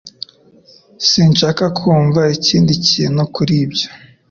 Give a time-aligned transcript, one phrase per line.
[1.09, 3.87] Sinshaka kumva ikindi kintu kuri ibyo.